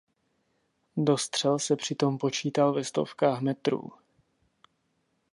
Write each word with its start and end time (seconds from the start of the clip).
Dostřel 0.97 1.59
se 1.59 1.75
přitom 1.75 2.17
počítal 2.17 2.73
ve 2.73 2.83
stovkách 2.83 3.41
metrů. 3.41 3.91